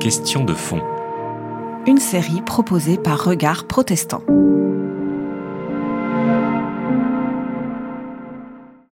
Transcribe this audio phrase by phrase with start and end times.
[0.00, 0.80] Question de fond.
[1.86, 4.22] Une série proposée par Regard Protestant.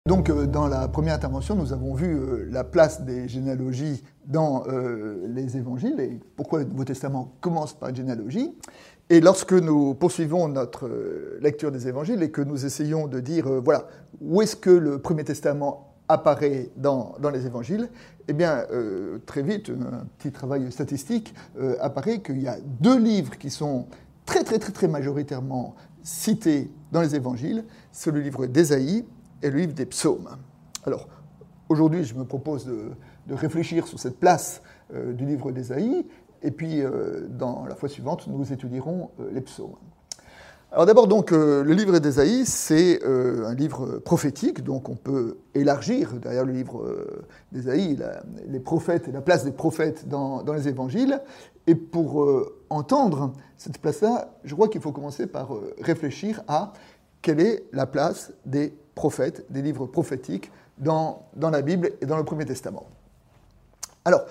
[0.04, 4.64] Donc, euh, dans la première intervention, nous avons vu euh, la place des généalogies dans
[4.68, 8.54] euh, les évangiles et pourquoi le Nouveau Testament commence par une généalogie?
[9.08, 10.90] Et lorsque nous poursuivons notre
[11.40, 13.86] lecture des évangiles et que nous essayons de dire, voilà,
[14.20, 17.88] où est-ce que le Premier Testament apparaît dans, dans les évangiles,
[18.28, 18.64] eh bien,
[19.26, 21.34] très vite, un petit travail statistique
[21.80, 23.86] apparaît qu'il y a deux livres qui sont
[24.24, 27.64] très, très, très, très majoritairement cités dans les évangiles.
[27.92, 29.04] C'est le livre d'Ésaïe
[29.42, 30.28] et le livre des psaumes.
[30.84, 31.08] Alors,
[31.68, 32.90] aujourd'hui, je me propose de,
[33.30, 34.62] réfléchir sur cette place
[34.92, 36.06] euh, du livre d'Ésaïe,
[36.42, 39.76] et puis euh, dans la fois suivante, nous étudierons euh, les psaumes.
[40.74, 46.44] Alors d'abord, donc, le livre d'Ésaïe, c'est un livre prophétique, donc on peut élargir derrière
[46.44, 46.84] le livre
[47.52, 47.96] d'Ésaïe
[48.48, 51.20] les prophètes et la place des prophètes dans, dans les évangiles.
[51.68, 52.26] Et pour
[52.70, 55.50] entendre cette place-là, je crois qu'il faut commencer par
[55.80, 56.72] réfléchir à
[57.22, 62.16] quelle est la place des prophètes, des livres prophétiques dans, dans la Bible et dans
[62.16, 62.88] le Premier Testament.
[64.04, 64.22] Alors,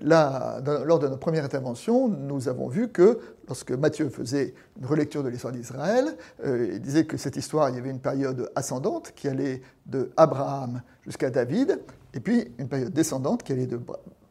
[0.00, 5.28] lors de notre première intervention, nous avons vu que lorsque Matthieu faisait une relecture de
[5.28, 9.28] l'histoire d'Israël, euh, il disait que cette histoire, il y avait une période ascendante qui
[9.28, 11.80] allait de Abraham jusqu'à David,
[12.14, 13.80] et puis une période descendante qui allait de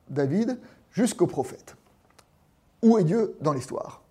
[0.09, 0.57] David
[0.91, 1.75] jusqu'au prophète.
[2.81, 4.01] Où est Dieu dans l'histoire?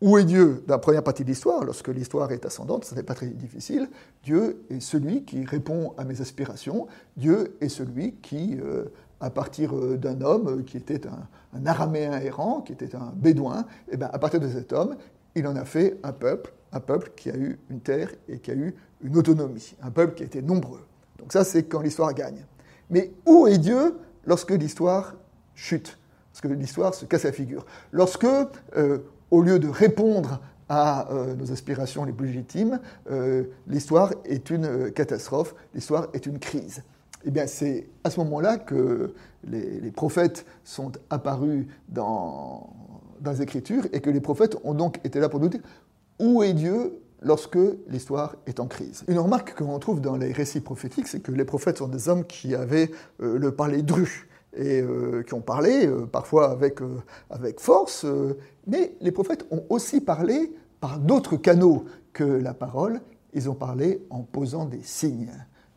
[0.00, 3.02] Où est Dieu Dans la première partie de l'histoire, lorsque l'histoire est ascendante, ce n'est
[3.02, 3.88] pas très difficile.
[4.24, 6.86] Dieu est celui qui répond à mes aspirations.
[7.18, 8.86] Dieu est celui qui, euh,
[9.20, 13.92] à partir euh, d'un homme qui était un, araméen errant, qui était un bédouin, et
[13.92, 14.96] eh bien, à partir de cet homme,
[15.34, 18.50] il en a fait un peuple, un peuple qui a eu une terre et qui
[18.50, 20.86] a eu une autonomie, un peuple qui a été nombreux.
[21.18, 22.44] Donc ça, c'est quand l'histoire gagne.
[22.88, 25.14] Mais où est Dieu lorsque l'histoire
[25.54, 25.98] chute?
[26.32, 28.24] Lorsque l'histoire se casse la figure Lorsque
[28.76, 28.98] euh,
[29.30, 34.64] au lieu de répondre à euh, nos aspirations les plus légitimes, euh, l'histoire est une
[34.64, 36.84] euh, catastrophe, l'histoire est une crise.
[37.24, 39.14] Eh bien, c'est à ce moment-là que
[39.44, 42.70] les, prophètes sont apparus dans,
[43.20, 45.60] dans les Écritures et que les prophètes ont donc été là pour nous dire
[46.18, 49.04] où est Dieu lorsque l'histoire est en crise.
[49.08, 52.08] Une remarque que l'on trouve dans les récits prophétiques, c'est que les prophètes sont des
[52.08, 56.98] hommes qui avaient le parler dru et euh, qui ont parlé, euh, parfois avec, euh,
[57.30, 58.06] avec force,
[58.66, 63.00] mais les prophètes ont aussi parlé par d'autres canaux que la parole,
[63.32, 65.32] ils ont parlé en posant des signes.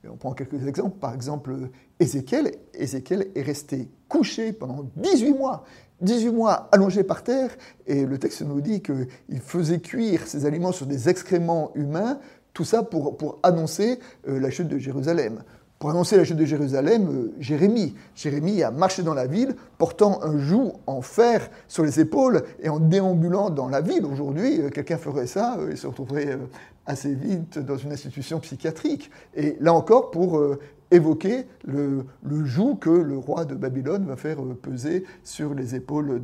[0.10, 1.70] On prend quelques exemples, par exemple
[2.00, 2.52] Ézéchiel.
[2.74, 5.64] Ézéchiel est resté couché pendant 18 mois,
[6.02, 7.56] 18 mois allongé par terre,
[7.88, 12.20] et le texte nous dit qu'il faisait cuire ses aliments sur des excréments humains,
[12.54, 15.44] tout ça pour, pour annoncer la chute de Jérusalem.
[15.84, 17.94] Pour annoncer la chute de Jérusalem, euh, Jérémie.
[18.16, 22.70] Jérémie a marché dans la ville, portant un joug en fer sur les épaules et
[22.70, 24.06] en déambulant dans la ville.
[24.06, 26.46] Aujourd'hui, euh, quelqu'un ferait ça et se retrouverait euh,
[26.86, 29.12] assez vite dans une institution psychiatrique.
[29.36, 30.42] Et là encore, pour
[30.90, 32.06] évoquer le,
[32.46, 36.22] joug que le roi de Babylone va faire peser sur les épaules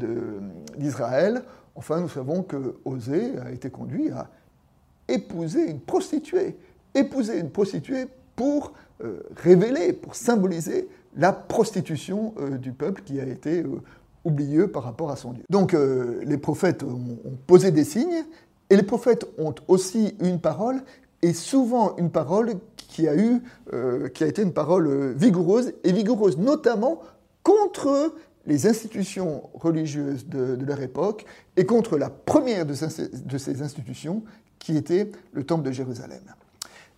[0.78, 1.44] d'Israël.
[1.76, 4.30] Enfin, nous savons que Osée a été conduit à
[5.10, 6.56] épouser une prostituée.
[6.96, 8.72] Épouser une prostituée pour
[9.02, 13.82] euh, révéler, pour symboliser la prostitution euh, du peuple qui a été euh,
[14.26, 15.44] oublié par rapport à son Dieu.
[15.50, 17.18] Donc les prophètes ont,
[17.48, 18.26] posé des signes,
[18.70, 20.82] et les prophètes ont aussi une parole,
[21.22, 23.42] et souvent une parole qui a, eu,
[24.14, 27.02] qui a été une parole vigoureuse, et vigoureuse notamment
[27.44, 28.14] contre
[28.46, 34.24] les institutions religieuses de, leur époque et contre la première de ces institutions
[34.60, 36.22] qui était le temple de Jérusalem.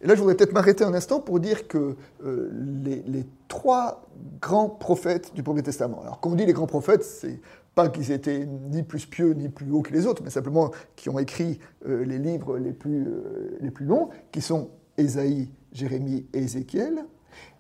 [0.01, 1.95] Et là, je voudrais peut-être m'arrêter un instant pour dire que
[2.25, 2.51] euh,
[2.83, 4.07] les, trois
[4.41, 7.39] grands prophètes du Premier Testament, alors quand on dit les grands prophètes, c'est
[7.75, 11.09] pas qu'ils étaient ni plus pieux ni plus hauts que les autres, mais simplement qui
[11.09, 16.25] ont écrit euh, les livres les plus, euh, les plus longs, qui sont Ésaïe, Jérémie
[16.33, 17.05] et Ézéchiel,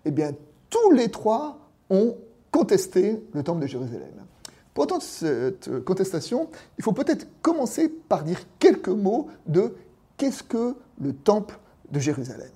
[0.05, 0.31] eh bien,
[0.69, 1.59] tous les trois
[1.89, 2.17] ont
[2.49, 4.25] contesté le temple de Jérusalem.
[4.73, 9.75] Pour autant, cette contestation, il faut peut-être commencer par dire quelques mots de
[10.17, 11.59] qu'est-ce que le temple
[11.91, 12.51] de Jérusalem.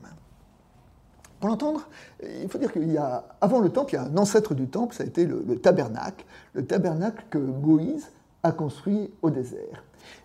[1.39, 1.87] Pour l'entendre,
[2.23, 4.67] il faut dire qu'il y a, avant le temple, il y a un ancêtre du
[4.67, 8.07] temple, ça a été le, tabernacle, le tabernacle que Moïse
[8.41, 9.83] a construit au désert.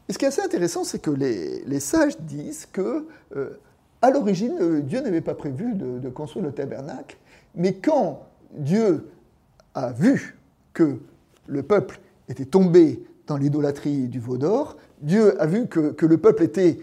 [0.08, 3.58] Et ce qui est assez intéressant, c'est que les, sages disent que, euh,
[4.02, 7.16] à l'origine, euh, Dieu n'avait pas prévu de, construire le tabernacle,
[7.54, 8.22] mais quand
[8.52, 9.08] Dieu
[9.74, 10.38] a vu
[10.72, 10.98] que
[11.46, 16.44] le peuple était tombé dans l'idolâtrie du veau d'or, Dieu a vu que le peuple
[16.44, 16.78] était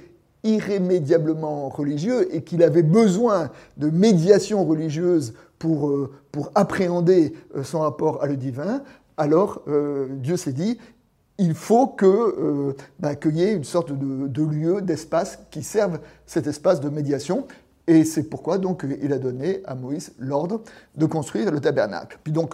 [0.47, 6.11] irrémédiablement religieux et qu'il avait besoin de médiation religieuse pour, euh,
[6.53, 8.83] appréhender euh, son rapport à le divin,
[9.19, 9.63] alors
[10.11, 10.77] Dieu s'est dit,
[11.39, 15.99] il faut que bah, qu'il y ait une sorte de, de lieu, d'espace qui serve
[16.27, 17.47] cet espace de médiation.
[17.87, 20.61] Et c'est pourquoi donc il a donné à Moïse l'ordre
[20.95, 22.19] de construire le tabernacle.
[22.21, 22.53] Puis donc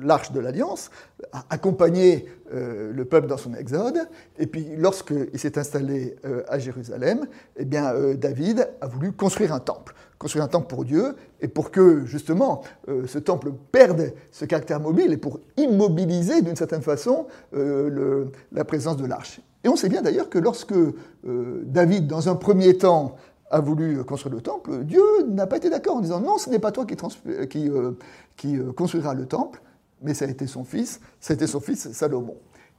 [0.00, 0.90] l'arche de l'alliance
[1.32, 3.98] a accompagné euh, le peuple dans son exode.
[4.38, 7.26] Et puis lorsqu'il s'est installé euh, à Jérusalem,
[7.56, 11.48] eh bien euh, David a voulu construire un temple, construire un temple pour Dieu et
[11.48, 17.26] pour que justement ce temple perde ce caractère mobile et pour immobiliser d'une certaine façon
[17.52, 19.40] la présence de l'arche.
[19.62, 20.74] Et on sait bien d'ailleurs que lorsque
[21.22, 23.14] David, dans un premier temps,
[23.50, 26.58] a voulu construire le temple, Dieu n'a pas été d'accord en disant non, ce n'est
[26.58, 26.96] pas toi qui,
[27.48, 27.70] qui,
[28.36, 29.60] qui construira le temple,
[30.02, 32.36] mais ça a été son fils, c'était son fils Salomon.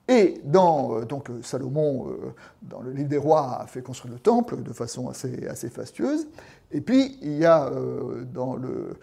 [0.10, 2.34] Et dans, euh, donc Salomon, euh,
[2.64, 6.28] dans le livre des rois, a fait construire le temple de façon assez, assez fastueuse.
[6.72, 8.98] Et puis, il y a euh, dans le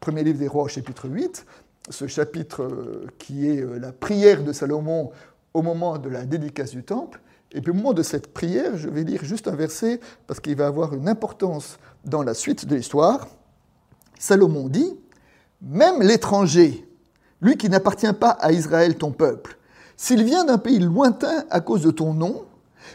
[0.00, 1.46] premier livre des rois, chapitre 8,
[1.88, 2.68] ce chapitre
[3.18, 5.10] qui est la prière de Salomon
[5.54, 7.20] au moment de la dédicace du temple.
[7.52, 10.56] Et puis au moment de cette prière, je vais lire juste un verset parce qu'il
[10.56, 13.26] va avoir une importance dans la suite de l'histoire.
[14.18, 14.96] Salomon dit,
[15.60, 16.86] Même l'étranger,
[17.40, 19.58] lui qui n'appartient pas à Israël ton peuple,
[19.96, 22.44] s'il vient d'un pays lointain à cause de ton nom,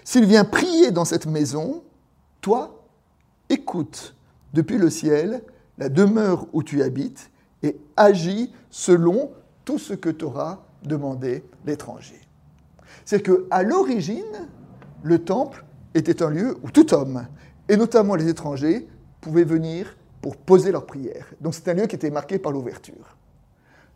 [0.04, 1.84] s'il vient prier dans cette maison,
[2.42, 2.84] toi,
[3.50, 4.16] écoute
[4.54, 5.44] depuis le ciel
[5.78, 7.30] la demeure où tu habites
[7.62, 9.32] et agis selon
[9.66, 12.25] tout ce que t'aura demandé l'étranger.
[13.06, 14.50] C'est que à l'origine,
[15.04, 15.64] le temple
[15.94, 17.28] était un lieu où tout homme,
[17.70, 18.88] et notamment les étrangers,
[19.22, 21.34] pouvaient venir pour poser leurs prières.
[21.40, 23.18] Donc c'est un lieu qui était marqué par l'ouverture.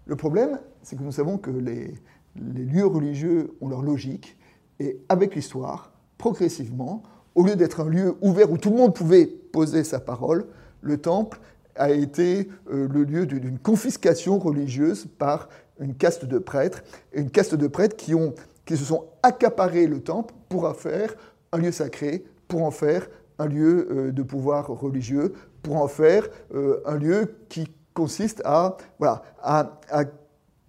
[0.06, 1.94] Le problème, c'est que nous savons que les,
[2.36, 4.38] lieux religieux ont leur logique,
[4.80, 7.04] et avec l'histoire, progressivement,
[7.36, 10.46] au lieu d'être un lieu ouvert où tout le monde pouvait poser sa parole,
[10.82, 11.40] le temple
[11.76, 16.84] a été euh, le lieu d'une confiscation religieuse par une caste de prêtres,
[17.14, 18.34] une caste de prêtres qui, ont,
[18.69, 21.16] qui se sont accaparés le temple pour en faire
[21.51, 23.07] un lieu sacré, pour en faire
[23.39, 25.33] un lieu euh, de pouvoir religieux,
[25.63, 29.71] pour en faire euh, un lieu qui consiste à, voilà, à,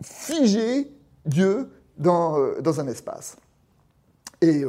[0.02, 0.90] figer
[1.26, 1.68] Dieu
[1.98, 3.36] dans, euh, dans, un espace.
[4.40, 4.64] Et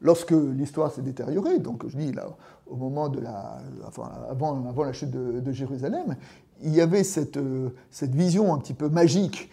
[0.00, 2.28] lorsque l'histoire s'est détériorée, donc je dis là,
[2.66, 3.58] au moment de la,
[4.30, 6.16] avant, avant la chute de, Jérusalem,
[6.62, 7.38] il y avait cette,
[7.90, 9.50] cette vision un petit peu magique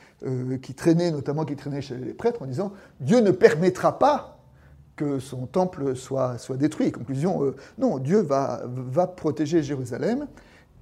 [0.61, 4.39] qui traînait, notamment qui traînait chez les prêtres, en disant Dieu ne permettra pas
[4.95, 6.91] que son temple soit, soit détruit.
[6.91, 10.27] Conclusion, non, Dieu va, va protéger Jérusalem.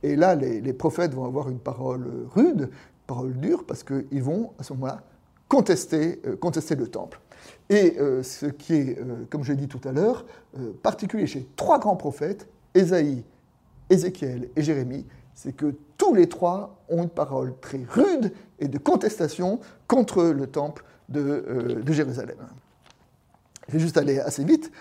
[0.03, 4.51] Et là, les, prophètes vont avoir une parole rude, une parole dure, parce qu'ils vont,
[4.59, 5.01] à ce moment-là,
[5.47, 7.19] contester, euh, contester le temple.
[7.69, 10.25] Et euh, ce qui est, euh, comme je l'ai dit tout à l'heure,
[10.83, 13.23] particulier chez trois grands prophètes, Ésaïe,
[13.89, 15.73] Ézéchiel et Jérémie, c'est que
[16.05, 21.81] tous les trois ont une parole très rude et de contestation contre le temple de,
[21.83, 22.37] de Jérusalem.
[23.67, 24.71] Je vais juste aller assez vite.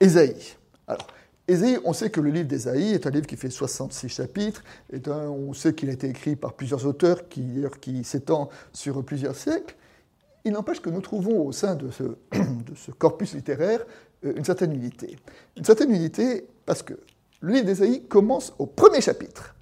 [0.00, 0.56] Ésaïe.
[0.86, 1.06] Alors,
[1.46, 5.00] Ésaïe, on sait que le livre d'Ésaïe est un livre qui fait 66 chapitres, et
[5.08, 9.76] on sait qu'il a été écrit par plusieurs auteurs qui, qui s'étend sur plusieurs siècles.
[10.46, 12.02] Il n'empêche que nous trouvons au sein de ce,
[12.32, 13.84] de ce corpus littéraire
[14.24, 15.16] euh, une certaine unité.
[15.56, 16.94] Une certaine unité parce que
[17.40, 19.54] le livre d'Ésaïe commence au premier chapitre.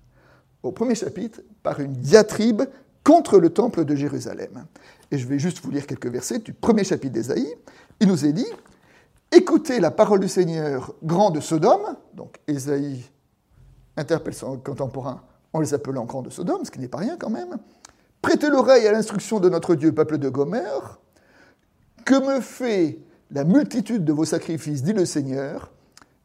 [0.67, 2.63] Au premier chapitre par une diatribe
[3.05, 4.67] contre le temple de Jérusalem.
[5.13, 7.55] Et je vais juste vous lire quelques versets du premier chapitre d'Ésaïe.
[8.01, 8.49] Il nous est dit
[9.31, 13.05] Écoutez la parole du Seigneur, grand de Sodome, donc Ésaïe
[13.97, 17.31] interpelle son contemporain en les appelant grand de Sodome, ce qui n'est pas rien quand
[17.31, 17.59] même.
[18.21, 20.99] Prêtez l'oreille à l'instruction de notre Dieu, peuple de Gomère.
[22.05, 22.99] Que me fait
[23.31, 25.71] la multitude de vos sacrifices, dit le Seigneur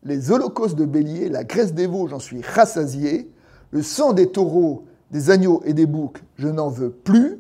[0.03, 3.31] Les holocaustes de bélier, la graisse des veaux, j'en suis rassasié.
[3.71, 7.39] Le sang des taureaux, des agneaux et des boucs, je n'en veux plus.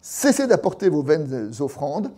[0.00, 2.10] Cessez d'apporter vos vaines offrandes.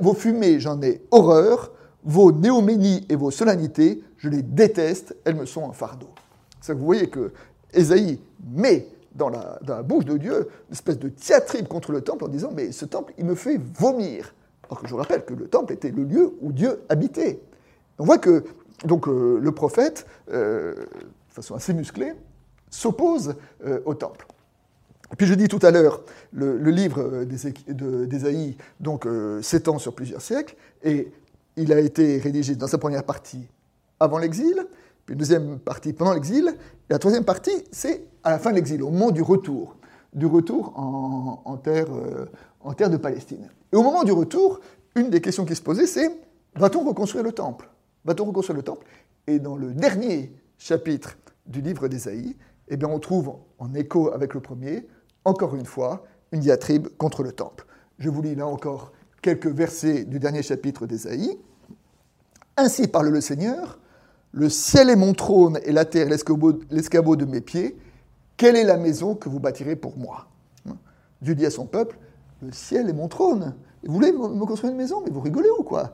[0.00, 1.72] vos fumées, j'en ai horreur
[2.04, 6.08] vos néoménies et vos solennités, je les déteste, elles me sont un fardeau.
[6.60, 7.32] Ça, vous voyez que
[7.72, 8.18] Ésaïe
[8.52, 12.50] met dans la, bouche de Dieu une espèce de diatribe contre le temple en disant
[12.54, 14.34] Mais ce temple, il me fait vomir.
[14.64, 17.40] Alors que je vous rappelle que le temple était le lieu où Dieu habitait.
[17.98, 18.44] On voit que
[18.84, 22.14] donc, euh, le prophète, euh, de façon assez musclée,
[22.72, 24.26] s'oppose euh, au temple.
[25.16, 26.02] Puis je dis tout à l'heure,
[26.32, 28.56] le, livre d'Ésaïe
[29.42, 31.12] s'étend sur plusieurs siècles, et
[31.56, 33.46] il a été rédigé dans sa première partie
[34.00, 34.66] avant l'exil,
[35.04, 38.56] puis une deuxième partie pendant l'exil, et la troisième partie, c'est à la fin de
[38.56, 39.76] l'exil, au moment du retour,
[40.14, 42.26] du retour en, terre, euh,
[42.60, 43.48] en terre de Palestine.
[43.72, 44.60] Et au moment du retour,
[44.96, 46.10] une des questions qui se posait, c'est
[46.54, 47.68] va-t-on reconstruire le temple?
[48.04, 48.86] Va-t-on reconstruire le temple?
[49.26, 52.36] Et dans le dernier chapitre du livre d'Ésaïe,
[52.74, 54.86] eh bien, on trouve, en écho avec le premier,
[55.24, 57.66] encore une fois, une diatribe contre le temple.
[57.98, 61.38] Je vous lis là encore quelques versets du dernier chapitre d'Ésaïe.
[62.56, 63.78] Ainsi parle le Seigneur,
[64.32, 67.76] le ciel est mon trône et la terre l'escabeau de mes pieds.
[68.36, 70.26] Quelle est la maison que vous bâtirez pour moi?
[71.20, 71.98] Dieu dit à son peuple,
[72.40, 73.54] le ciel est mon trône.
[73.84, 75.02] Vous voulez me construire une maison?
[75.04, 75.92] Mais vous rigolez ou quoi,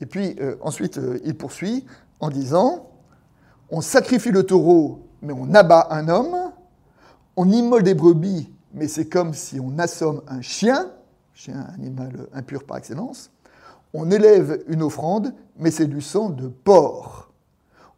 [0.00, 1.84] Et puis euh, ensuite, euh, il poursuit
[2.20, 2.88] en disant,
[3.70, 6.36] on sacrifie le taureau, mais on abat un homme.
[7.36, 10.90] On immole des brebis, mais c'est comme si on assomme un chien,
[11.34, 13.30] chien animal impur par excellence.
[13.92, 17.30] On élève une offrande, mais c'est du sang de porc.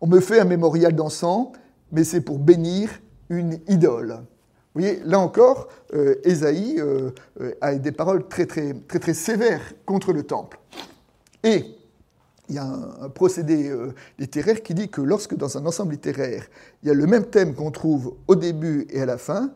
[0.01, 1.49] On me fait un mémorial d'encens,
[1.91, 2.91] mais c'est pour bénir
[3.29, 4.21] une idole.
[4.75, 7.11] Vous voyez, là encore, euh, Ésaïe euh,
[7.41, 10.61] euh, a des paroles très, très, sévères contre le temple.
[12.49, 13.71] Il y a un, procédé
[14.19, 16.47] littéraire qui dit que lorsque dans un ensemble littéraire,
[16.83, 19.53] il y a le même thème qu'on trouve au début et à la fin,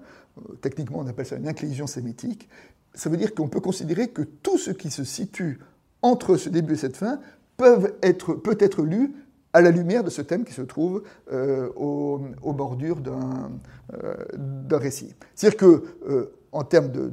[0.61, 2.49] techniquement on appelle ça une inclusion sémitique,
[2.95, 5.59] ça veut dire qu'on peut considérer que tout ce qui se situe
[6.03, 7.21] entre ce début et cette fin
[7.57, 9.15] peuvent être, peut être lu
[9.53, 15.15] à la lumière de ce thème qui se trouve euh, aux, bordures euh, d'un récit.
[15.35, 17.11] C'est-à-dire que, euh, en termes de,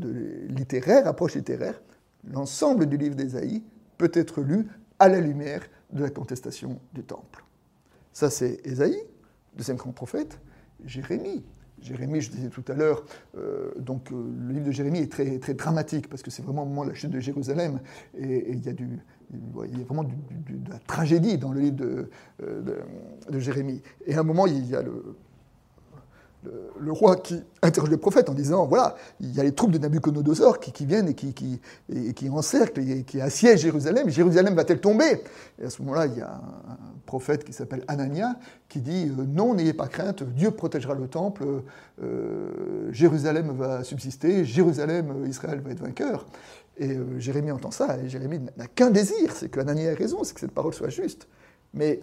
[0.50, 1.82] littéraire, approche littéraire,
[2.32, 3.64] l'ensemble du livre d'Ésaïe
[3.98, 4.68] peut être lu
[5.00, 7.44] à la lumière de la contestation du temple.
[8.14, 9.02] Ça, c'est Ésaïe,
[9.56, 10.40] deuxième grand prophète,
[10.86, 11.44] Jérémie.
[11.82, 13.06] Jérémie, je disais tout à l'heure,
[13.78, 16.84] donc le livre de Jérémie est très, très dramatique parce que c'est vraiment au moment
[16.84, 17.80] de la chute de Jérusalem
[18.18, 22.08] et il y y a vraiment de la tragédie dans le livre
[22.44, 22.82] euh,
[23.30, 23.82] de, Jérémie.
[24.06, 25.16] Et à un moment, il y a le,
[26.44, 29.78] le, roi qui interroge le prophète en disant voilà, il y a les troupes de
[29.78, 34.10] Nabucodonosor qui, viennent et qui, encerclent et qui assiègent Jérusalem.
[34.10, 35.24] Jérusalem va-t-elle tomber?
[35.62, 38.36] Et à ce moment-là, il y a un, prophète qui s'appelle Anania
[38.68, 41.44] qui dit euh, non, n'ayez pas crainte, Dieu protégera le temple,
[42.04, 46.28] euh, Jérusalem va subsister, Jérusalem, Israël va être vainqueur.
[46.78, 50.24] Et euh, Jérémie entend ça, et Jérémie n'a qu'un désir, c'est que Anania ait raison,
[50.24, 51.28] c'est que cette parole soit juste.
[51.74, 52.00] Mais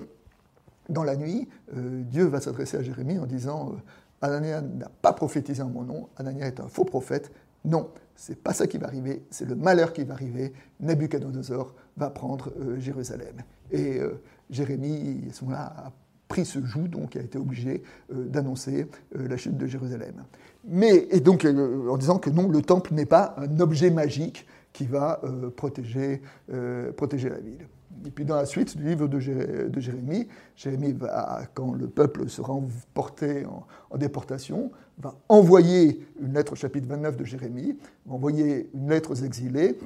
[0.88, 3.76] dans la nuit, euh, Dieu va s'adresser à Jérémie en disant euh,
[4.20, 7.30] Anania n'a pas prophétisé en mon nom, Anania est un faux prophète.
[7.64, 10.52] Non, c'est pas ça qui va arriver, c'est le malheur qui va arriver.
[10.80, 13.42] Nebuchadnezzar va prendre Jérusalem.
[13.70, 14.00] Et
[14.48, 15.92] Jérémie, à moment-là, a
[16.28, 20.24] pris ce joug, donc a été obligé d'annoncer la chute de Jérusalem.
[20.64, 24.46] Mais, et donc en disant que non, le temple n'est pas un objet magique
[24.76, 26.20] qui va euh, protéger,
[26.52, 27.66] euh, protéger la ville.
[28.04, 32.54] Et puis dans la suite du livre de, Jérémie, Jérémie va, quand le peuple sera
[32.94, 33.44] porté
[33.90, 37.76] en, déportation, va envoyer une lettre au chapitre 29 de Jérémie,
[38.06, 39.78] va envoyer une lettre aux exilés,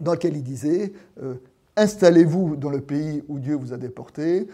[0.00, 1.34] dans laquelle il disait euh,
[1.76, 4.46] Installez-vous dans le pays où Dieu vous a déporté,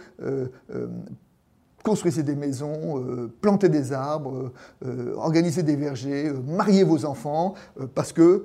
[1.82, 4.52] construisez des maisons, plantez des arbres,
[5.16, 7.54] organisez des vergers, mariez vos enfants,
[7.97, 8.44] parce que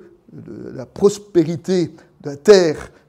[0.74, 3.03] la prospérité de la terre euh,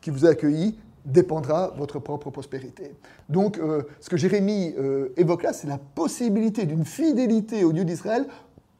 [0.00, 2.94] qui vous a accueilli dépendra votre propre prospérité.
[3.28, 7.84] Donc, euh, ce que Jérémie euh, évoque là, c'est la possibilité d'une fidélité au Dieu
[7.84, 8.26] d'Israël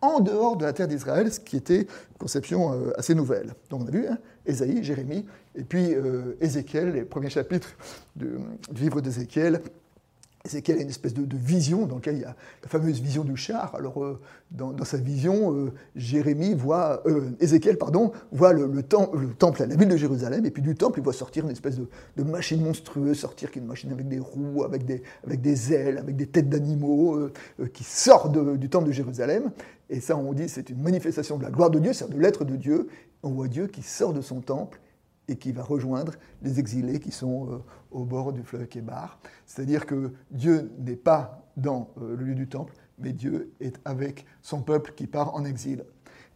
[0.02, 3.52] en dehors de la terre d'Israël, ce qui était une conception assez nouvelle.
[3.68, 5.94] Donc, on a vu hein, Ésaïe, Jérémie, et puis
[6.40, 7.76] Ézéchiel, les premiers chapitres
[8.16, 8.28] du
[8.74, 9.60] livre d'Ézéchiel,
[10.44, 13.36] Ézéchiel a une espèce de, vision dans laquelle il y a la fameuse vision du
[13.36, 13.74] char.
[13.74, 14.18] Alors, euh,
[14.50, 19.96] dans, sa vision, euh, Jérémie voit, euh, Ézéchiel pardon, voit le, temple, la ville de
[19.96, 23.66] Jérusalem, et puis du temple, il voit sortir une espèce de, machine monstrueuse, sortir une
[23.66, 27.28] machine avec des roues, avec des, avec des ailes, avec des têtes d'animaux,
[27.74, 29.50] qui sort du temple de Jérusalem.
[29.90, 32.44] Et ça, on dit, c'est une manifestation de la gloire de Dieu, c'est-à-dire de l'être
[32.44, 32.88] de Dieu.
[33.22, 34.80] On voit Dieu qui sort de son temple
[35.30, 37.58] et qui va rejoindre les exilés qui sont euh,
[37.92, 39.18] au bord du fleuve Kébar.
[39.46, 44.26] C'est-à-dire que Dieu n'est pas dans euh, le lieu du temple, mais Dieu est avec
[44.42, 45.84] son peuple qui part en exil.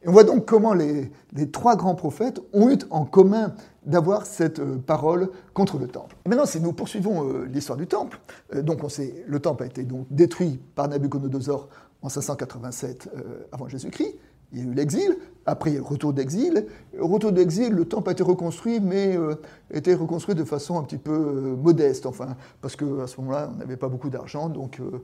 [0.02, 1.10] Et on voit donc comment les,
[1.50, 6.14] trois grands prophètes ont eu en commun d'avoir cette euh, parole contre le temple.
[6.26, 8.20] maintenant, si nous poursuivons l'histoire du temple,
[8.62, 11.68] donc on sait, le temple a été donc détruit par Nabucodonosor
[12.00, 13.08] en 587
[13.50, 14.14] avant Jésus-Christ,
[14.54, 16.66] il y a eu l'exil, après il y a eu le retour d'exil.
[16.98, 19.34] Au retour d'exil, le temple a été reconstruit, mais euh,
[19.72, 23.58] était reconstruit de façon un petit peu euh, modeste, enfin, parce qu'à ce moment-là, on
[23.58, 24.48] n'avait pas beaucoup d'argent.
[24.48, 25.02] Donc euh,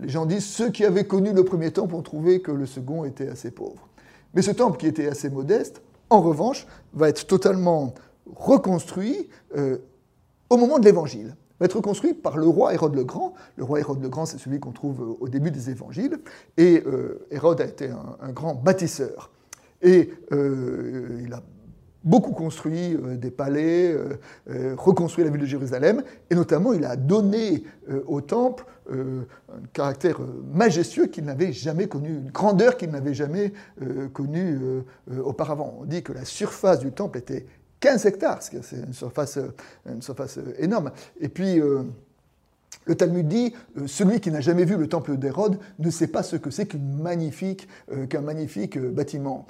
[0.00, 3.04] les gens disent, ceux qui avaient connu le premier temple ont trouvé que le second
[3.04, 3.88] était assez pauvre.
[4.34, 7.94] Mais ce temple qui était assez modeste, en revanche, va être totalement
[8.34, 9.28] reconstruit
[10.50, 13.34] au moment de l'évangile va être construit par le roi Hérode le Grand.
[13.56, 16.18] Le roi Hérode le Grand, c'est celui qu'on trouve euh, au début des évangiles.
[16.56, 19.30] Et euh, Hérode a été un, grand bâtisseur.
[19.82, 21.42] Et euh, il a
[22.04, 23.92] beaucoup construit des palais,
[24.76, 27.64] reconstruit la ville de Jérusalem, et notamment il a donné
[28.06, 29.24] au temple un
[29.72, 30.20] caractère
[30.54, 33.52] majestueux qu'il n'avait jamais connu, une grandeur qu'il n'avait jamais
[34.12, 34.84] connue
[35.24, 35.78] auparavant.
[35.80, 37.44] On dit que la surface du temple était
[37.80, 39.38] 15 hectares, c'est une surface,
[39.86, 40.92] une surface énorme.
[41.20, 41.60] Et puis,
[42.86, 46.22] le Talmud dit euh, celui qui n'a jamais vu le temple d'Hérode ne sait pas
[46.22, 49.46] ce que c'est qu'un magnifique, euh, magnifique euh, bâtiment.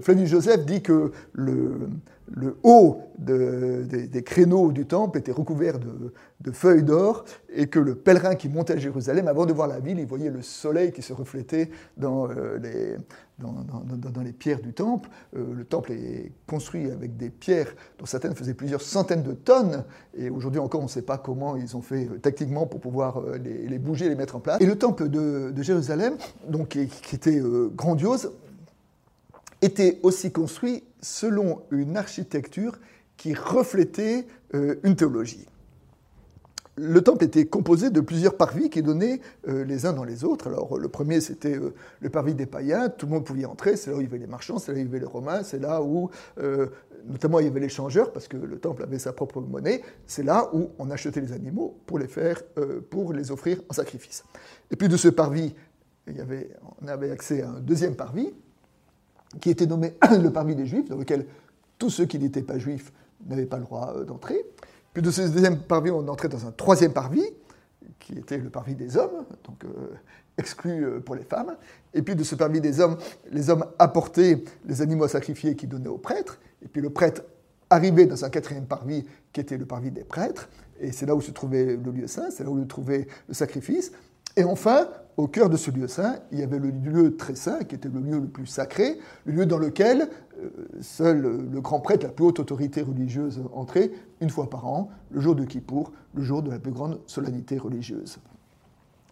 [0.00, 1.88] Flavius Joseph dit que le,
[2.32, 8.34] le haut des, créneaux du temple était recouvert de, feuilles d'or et que le pèlerin
[8.34, 11.12] qui montait à Jérusalem, avant de voir la ville, il voyait le soleil qui se
[11.12, 15.08] reflétait dans, euh, les, pierres du temple.
[15.36, 19.84] Euh, le temple est construit avec des pierres dont certaines faisaient plusieurs centaines de tonnes
[20.16, 23.22] et aujourd'hui encore on ne sait pas comment ils ont fait euh, tactiquement pour pouvoir
[23.42, 24.60] les, bouger, les mettre en place.
[24.60, 26.16] Et le temple de, Jérusalem,
[26.48, 27.40] donc, qui était
[27.74, 28.30] grandiose,
[29.62, 32.78] était aussi construit selon une architecture
[33.20, 35.46] qui reflétait euh, une théologie.
[36.76, 40.46] Le temple était composé de plusieurs parvis qui donnaient euh, les uns dans les autres.
[40.46, 43.76] Alors le premier c'était euh, le parvis des païens, tout le monde pouvait y entrer,
[43.76, 45.04] c'est là où il y avait les marchands, c'est là où il y avait les
[45.04, 46.08] romains, c'est là où
[47.06, 50.22] notamment il y avait les changeurs parce que le temple avait sa propre monnaie, c'est
[50.22, 52.42] là où on achetait les animaux pour les faire,
[52.88, 54.24] pour les offrir en sacrifice.
[54.70, 55.54] Et puis de ce parvis,
[56.80, 58.32] on avait accès à un deuxième parvis
[59.40, 61.26] qui était nommé le parvis des Juifs, dans lequel
[61.78, 62.92] tous ceux qui n'étaient pas juifs
[63.26, 64.44] n'avaient pas le droit euh, d'entrer.
[64.92, 67.26] Puis de ce deuxième parvis, on entrait dans un troisième parvis,
[67.98, 69.94] qui était le parvis des hommes, donc euh,
[70.36, 71.56] exclu euh, pour les femmes.
[71.94, 72.96] Et puis de ce parvis des hommes,
[73.30, 76.38] les hommes apportaient les animaux à sacrifier qu'ils donnaient aux prêtres.
[76.62, 77.22] Et puis le prêtre
[77.68, 80.48] arrivait dans un quatrième parvis, qui était le parvis des prêtres.
[80.80, 83.34] Et c'est là où se trouvait le lieu saint, c'est là où se trouvait le
[83.34, 83.92] sacrifice.
[84.36, 84.88] Et enfin,
[85.20, 87.88] au cœur de ce lieu saint, il y avait le lieu très saint, qui était
[87.88, 90.08] le lieu le plus sacré, le lieu dans lequel
[90.42, 90.48] euh,
[90.80, 95.20] seul le grand prêtre, la plus haute autorité religieuse, entrait une fois par an, le
[95.20, 98.18] jour de Kippour, le jour de la plus grande solennité religieuse.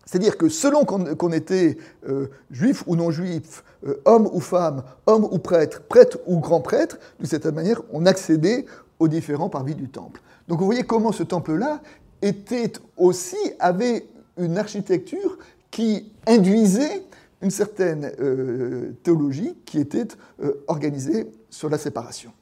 [0.07, 1.77] C'est-à-dire que selon qu'on était
[2.09, 6.63] euh, juif ou non juif, euh, homme ou femme, homme ou prêtre, prêtre ou grand
[6.63, 8.65] prêtre, de cette manière, on accédait
[8.99, 10.23] aux différents parvis du temple.
[10.49, 11.83] Donc vous voyez comment ce temple-là
[12.23, 14.07] était aussi, avait
[14.39, 15.39] une architecture
[15.79, 17.05] qui induisait
[17.41, 20.09] une certaine euh, théologie qui était
[20.43, 22.33] euh, organisée sur la séparation.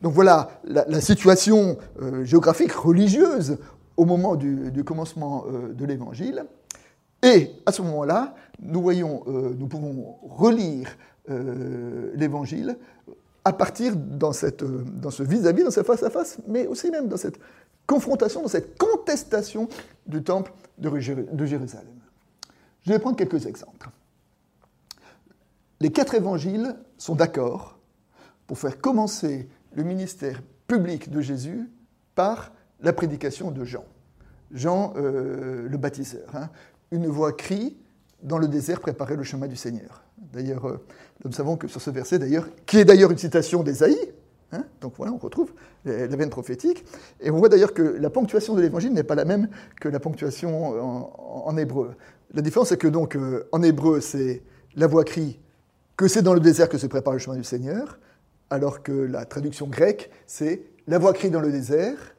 [0.00, 3.58] Donc voilà la, situation euh, géographique religieuse
[3.98, 6.46] au moment du, commencement de l'Évangile.
[7.22, 10.96] Et à ce moment-là, nous voyons, nous pouvons relire
[12.14, 12.76] l'Évangile
[13.44, 14.64] à partir dans, cette,
[15.10, 17.38] ce vis-à-vis, dans ce face-à-face, mais aussi même dans cette
[17.86, 19.68] confrontation, dans cette contestation
[20.06, 21.96] du temple de Jérusalem.
[22.86, 23.88] Je vais prendre quelques exemples.
[25.80, 27.78] Les quatre évangiles sont d'accord
[28.46, 31.68] pour faire commencer le ministère public de Jésus
[32.14, 33.84] par la prédication de Jean.
[34.52, 36.34] Jean euh, le baptiseur.
[36.34, 36.48] Hein.
[36.92, 37.76] Une voix crie
[38.22, 40.04] dans le désert, préparer le chemin du Seigneur.
[40.32, 40.86] D'ailleurs, euh,
[41.24, 43.98] nous savons que sur ce verset, d'ailleurs, qui est d'ailleurs une citation d'Ésaïe,
[44.52, 45.52] hein, donc voilà, on retrouve
[45.84, 46.84] la veine prophétique,
[47.20, 49.48] et on voit d'ailleurs que la ponctuation de l'évangile n'est pas la même
[49.80, 50.74] que la ponctuation
[51.46, 51.94] en hébreu.
[52.34, 54.42] La différence, c'est que donc euh, en hébreu, c'est
[54.74, 55.38] la voix crie
[55.96, 57.98] que c'est dans le désert que se prépare le chemin du Seigneur,
[58.50, 62.14] alors que la traduction grecque, c'est la voix crie dans le désert,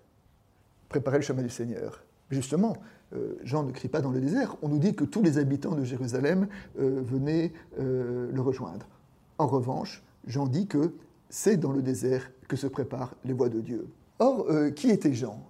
[0.90, 2.04] préparer le chemin du Seigneur.
[2.32, 2.78] Justement,
[3.14, 4.56] euh, Jean ne crie pas dans le désert.
[4.62, 6.48] On nous dit que tous les habitants de Jérusalem
[6.80, 8.88] euh, venaient le rejoindre.
[9.38, 10.92] En revanche, Jean dit que
[11.30, 13.88] c'est dans le désert que se préparent les voies de Dieu.
[14.20, 15.48] Or, qui était Jean?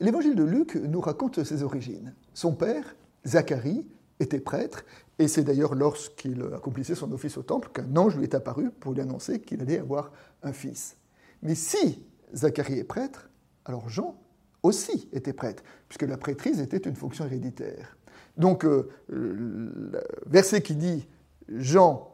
[0.00, 2.14] L'évangile de Luc nous raconte ses origines.
[2.34, 3.86] Son père, Zacharie,
[4.20, 4.84] était prêtre,
[5.18, 8.92] et c'est d'ailleurs lorsqu'il accomplissait son office au temple qu'un ange lui est apparu pour
[8.92, 10.12] lui annoncer qu'il allait avoir
[10.42, 10.96] un fils.
[11.42, 13.30] Mais si Zacharie est prêtre,
[13.64, 14.18] alors Jean
[14.62, 17.96] aussi était prêtre, puisque la prêtrise était une fonction héréditaire.
[18.36, 21.06] Donc, euh, le verset qui dit
[21.48, 22.12] Jean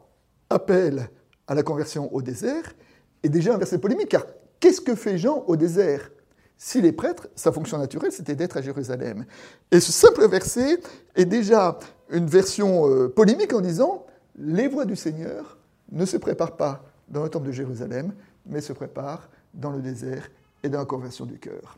[0.49, 1.09] appelle
[1.47, 2.75] à la conversion au désert
[3.23, 4.25] est déjà un verset polémique, car
[4.59, 6.11] qu'est-ce que fait Jean au désert?
[6.57, 9.25] S'il est prêtre, sa fonction naturelle, c'était d'être à Jérusalem.
[9.71, 10.79] Et ce simple verset
[11.15, 11.77] est déjà
[12.09, 14.05] une version euh, polémique en disant
[14.37, 15.57] les voies du Seigneur
[15.91, 18.13] ne se préparent pas dans le temple de Jérusalem,
[18.45, 20.29] mais se préparent dans le désert
[20.63, 21.77] et dans la conversion du cœur.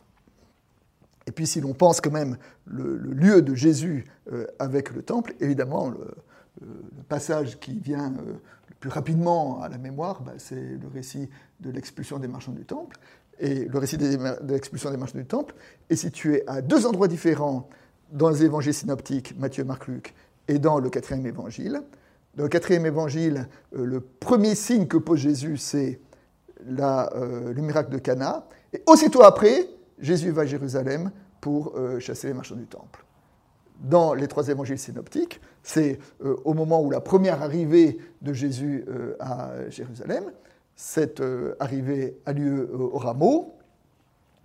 [1.26, 5.36] Et puis si l'on pense quand même le, lieu de Jésus euh, avec le temple,
[5.40, 6.08] évidemment, le,
[7.08, 8.34] passage qui vient euh,
[8.80, 12.98] plus rapidement à la mémoire, bah, c'est le récit de l'expulsion des marchands du temple.
[13.40, 15.56] Et le récit de l'expulsion des marchands du temple
[15.90, 17.70] est situé à deux endroits différents
[18.12, 20.16] dans les évangiles synoptiques, Matthieu, Marc, Luc,
[20.48, 21.82] et dans le quatrième évangile.
[22.36, 26.00] Dans le quatrième évangile, euh, le premier signe que pose Jésus, c'est
[26.66, 28.48] le miracle de Cana.
[28.74, 29.68] Et aussitôt après,
[30.00, 33.07] Jésus va à Jérusalem pour chasser les marchands du temple
[33.80, 38.86] dans les trois évangiles synoptiques, c'est euh, au moment où la première arrivée de Jésus
[38.88, 40.32] euh, à Jérusalem,
[40.76, 43.56] cette euh, arrivée a lieu au rameau,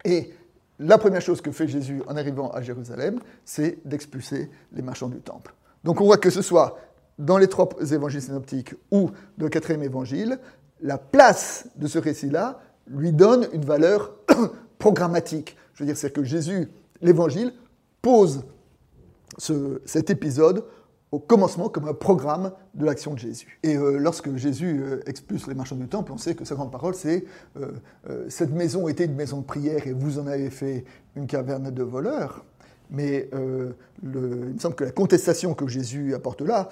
[0.05, 0.31] et
[0.79, 5.21] la première chose que fait Jésus en arrivant à Jérusalem, c'est d'expulser les marchands du
[5.21, 5.55] temple.
[5.85, 6.79] Donc on voit que ce soit
[7.19, 10.39] dans les trois évangiles synoptiques ou dans le quatrième évangile,
[10.81, 14.13] la place de ce récit-là lui donne une valeur
[14.79, 15.57] programmatique.
[15.75, 16.69] Je veux dire, c'est que Jésus,
[17.01, 17.53] l'évangile,
[18.01, 18.45] pose
[19.39, 20.65] cet épisode
[21.13, 23.59] au commencement comme un programme de l'action de Jésus.
[23.63, 26.73] Et euh, lorsque Jésus euh, expulse les marchands du temple, on sait que sa grande
[26.73, 27.27] parole, c'est
[27.59, 31.71] euh, Cette maison était une maison de prière et vous en avez fait une caverne
[31.71, 32.45] de voleurs».
[32.91, 36.69] Mais le, il me semble que la contestation que Jésus apporte là,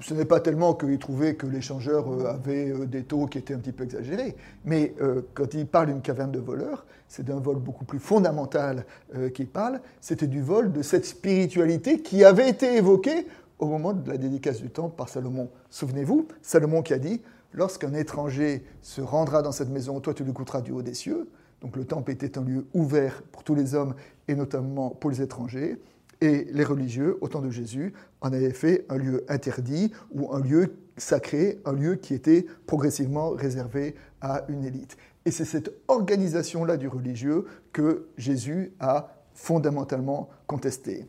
[0.00, 3.72] ce n'est pas tellement qu'il trouvait que l'échangeur avait des taux qui étaient un petit
[3.72, 4.94] peu exagérés, mais
[5.34, 8.86] quand il parle d'une caverne de voleurs, c'est d'un vol beaucoup plus fondamental
[9.34, 13.26] qu'il parle, c'était du vol de cette spiritualité qui avait été évoquée
[13.60, 15.50] au moment de la dédicace du temple par Salomon.
[15.68, 17.20] Souvenez-vous, Salomon qui a dit
[17.52, 21.28] Lorsqu'un étranger se rendra dans cette maison, toi tu lui coûteras du haut des cieux.
[21.60, 23.94] Donc le temple était un lieu ouvert pour tous les hommes
[24.28, 25.78] et notamment pour les étrangers.
[26.22, 30.40] Et les religieux, au temps de Jésus, en avaient fait un lieu interdit ou un
[30.40, 34.96] lieu sacré, un lieu qui était progressivement réservé à une élite.
[35.24, 41.06] Et c'est cette organisation-là du religieux que Jésus a fondamentalement contestée.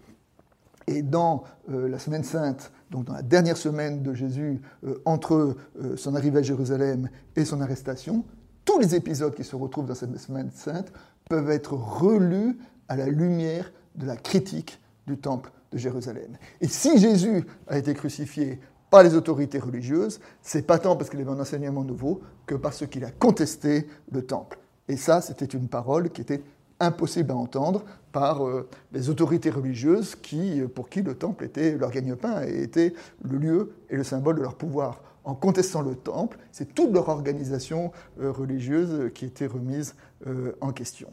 [0.88, 5.56] Et dans euh, la semaine sainte, donc dans la dernière semaine de Jésus, euh, entre
[5.82, 8.26] euh, son arrivée à Jérusalem et son arrestation,
[8.66, 10.92] tous les épisodes qui se retrouvent dans cette semaine sainte
[11.30, 16.38] peuvent être relus à la lumière de la critique du temple de Jérusalem.
[16.60, 21.22] Et si Jésus a été crucifié par les autorités religieuses, c'est pas tant parce qu'il
[21.22, 24.60] avait un enseignement nouveau que parce qu'il a contesté le temple.
[24.88, 26.44] Et ça, c'était une parole qui était
[26.82, 31.92] impossible à entendre par euh, les autorités religieuses qui, pour qui le temple était leur
[31.92, 32.94] gagne-pain et était
[33.24, 35.02] le lieu et le symbole de leur pouvoir.
[35.24, 40.72] En contestant le temple, c'est toute leur organisation euh, religieuse qui était remise euh, en
[40.72, 41.10] question.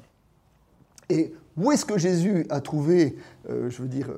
[1.11, 3.17] Et où est-ce que Jésus a trouvé,
[3.49, 4.11] je veux dire,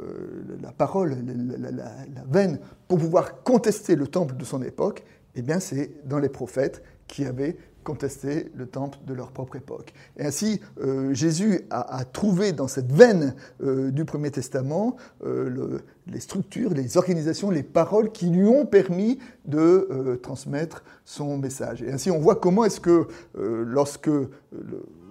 [0.61, 1.16] la parole,
[1.57, 5.05] la, veine pour pouvoir contester le temple de son époque?
[5.37, 9.93] Eh bien, c'est dans les prophètes qui avaient contester le temple de leur propre époque.
[10.16, 16.21] Et ainsi, euh, Jésus a, trouvé dans cette veine euh, du Premier Testament euh, les
[16.21, 21.83] structures, les organisations, les paroles qui lui ont permis de transmettre son message.
[21.83, 24.11] Et ainsi, on voit comment est-ce que lorsque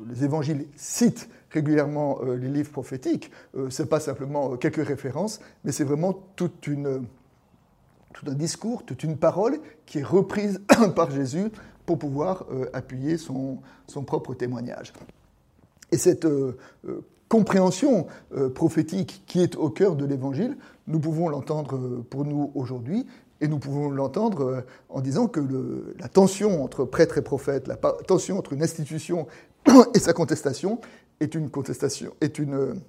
[0.10, 3.32] les évangiles citent régulièrement les livres prophétiques,
[3.70, 6.52] ce n'est pas simplement quelques références, mais c'est vraiment tout
[8.28, 10.62] un discours, toute une parole qui est reprise
[10.96, 11.50] par Jésus
[11.90, 14.94] pour pouvoir euh, appuyer son, son, propre témoignage.
[15.92, 16.56] Et cette euh,
[16.88, 18.06] euh, compréhension
[18.54, 23.08] prophétique qui est au cœur de l'Évangile, nous pouvons l'entendre pour nous aujourd'hui,
[23.42, 25.40] et nous pouvons l'entendre en disant que
[26.00, 29.26] la tension entre prêtre et prophète, la tension entre une institution
[29.96, 30.80] et sa contestation
[31.20, 32.82] est une contestation, est une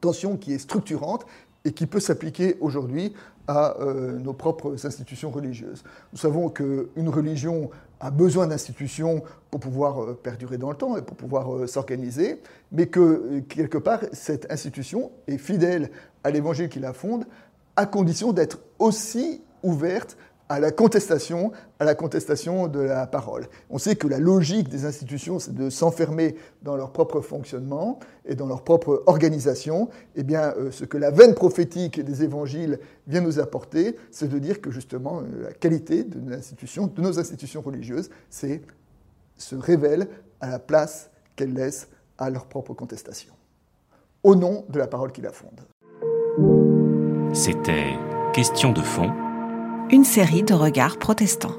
[0.00, 1.26] tension qui est structurante
[1.64, 3.12] et qui peut s'appliquer aujourd'hui
[3.46, 3.76] à
[4.22, 5.84] nos propres institutions religieuses.
[6.12, 11.02] Nous savons qu'une religion a besoin d'institutions pour pouvoir euh, perdurer dans le temps et
[11.02, 12.40] pour pouvoir euh, s'organiser,
[12.72, 15.90] mais que euh, quelque part, cette institution est fidèle
[16.24, 17.24] à l'évangile qui la fonde,
[17.76, 20.16] à condition d'être aussi ouverte
[20.48, 23.46] à la contestation, à la contestation de la parole.
[23.70, 28.34] On sait que la logique des institutions, c'est de s'enfermer dans leur propre fonctionnement et
[28.34, 29.88] dans leur propre organisation.
[30.16, 34.38] Eh bien, euh, ce que la veine prophétique des évangiles vient nous apporter, c'est de
[34.38, 38.62] dire que justement, euh, la qualité de, de nos institutions religieuses, c'est
[39.36, 40.08] se révèle
[40.40, 43.32] à la place qu'elles laissent à leur propre contestation,
[44.24, 45.60] au nom de la parole qui la fonde.
[47.32, 47.94] C'était
[48.32, 49.27] Question de fond
[49.90, 51.56] une série de regards protestants.